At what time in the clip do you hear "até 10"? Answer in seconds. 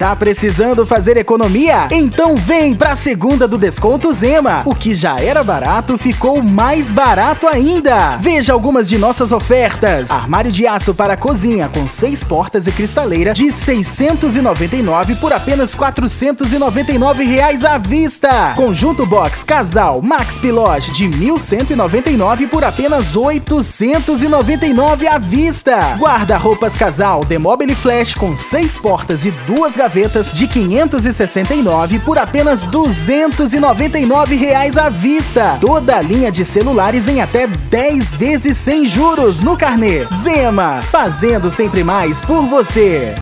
37.22-38.14